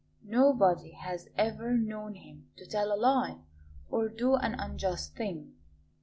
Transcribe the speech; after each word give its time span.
Nobody 0.25 0.93
has 0.93 1.29
ever 1.37 1.77
known 1.77 2.15
him 2.15 2.49
to 2.57 2.65
tell 2.65 2.91
a 2.91 2.97
lie 2.99 3.37
or 3.87 4.09
do 4.09 4.33
an 4.33 4.55
unjust 4.55 5.15
thing.'" 5.15 5.53